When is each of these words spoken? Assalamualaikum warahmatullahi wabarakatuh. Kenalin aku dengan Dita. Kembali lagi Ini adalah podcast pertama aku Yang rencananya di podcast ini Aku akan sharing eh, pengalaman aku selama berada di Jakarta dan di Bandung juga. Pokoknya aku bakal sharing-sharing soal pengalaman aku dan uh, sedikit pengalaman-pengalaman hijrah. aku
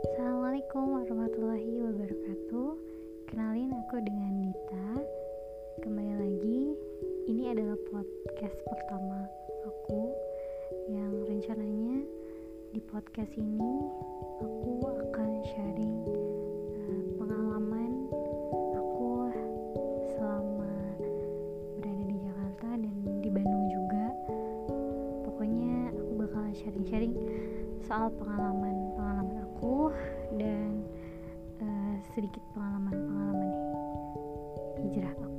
Assalamualaikum 0.00 0.96
warahmatullahi 0.96 1.76
wabarakatuh. 1.76 2.68
Kenalin 3.28 3.68
aku 3.84 4.00
dengan 4.00 4.32
Dita. 4.48 4.88
Kembali 5.84 6.14
lagi 6.16 6.72
Ini 7.28 7.52
adalah 7.52 7.76
podcast 7.92 8.56
pertama 8.64 9.28
aku 9.68 10.08
Yang 10.88 11.12
rencananya 11.28 12.00
di 12.72 12.80
podcast 12.88 13.28
ini 13.36 13.72
Aku 14.40 14.88
akan 14.88 15.30
sharing 15.52 15.96
eh, 16.80 17.04
pengalaman 17.20 18.08
aku 18.80 19.28
selama 20.16 20.72
berada 21.76 22.04
di 22.08 22.16
Jakarta 22.24 22.68
dan 22.80 22.96
di 23.20 23.28
Bandung 23.28 23.68
juga. 23.68 24.06
Pokoknya 25.28 25.92
aku 25.92 26.12
bakal 26.24 26.44
sharing-sharing 26.56 27.12
soal 27.84 28.08
pengalaman 28.16 28.79
aku 29.60 29.92
dan 30.40 30.80
uh, 31.60 31.94
sedikit 32.16 32.40
pengalaman-pengalaman 32.56 33.52
hijrah. 34.80 35.12
aku 35.12 35.29